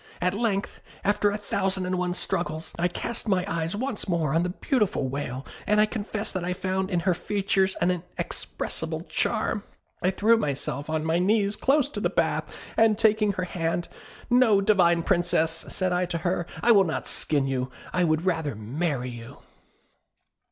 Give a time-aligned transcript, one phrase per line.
[0.19, 4.41] At length, after a thousand and one struggles, I cast my eyes once more on
[4.41, 9.61] the beautiful Whale, and I confess that I found in her features an inexpressible charm.
[10.01, 13.89] I threw myself on my knees close to the bath, and taking her hand,
[14.27, 18.55] 'No, divine Princess,' said I to her; 'I will not skin you, I would rather
[18.55, 19.37] marry you!'